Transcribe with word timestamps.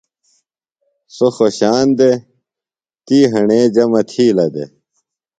سوۡ 1.15 1.31
خوشان 1.35 1.87
دےۡ۔ 1.97 2.17
تی 3.05 3.17
ہݨے 3.31 3.61
جمع 3.75 4.01
تِھیلہ 4.09 4.47
دےۡ۔ 4.53 4.69